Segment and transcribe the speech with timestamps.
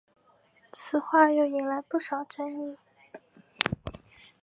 [0.71, 2.75] 此话又引来不少争议。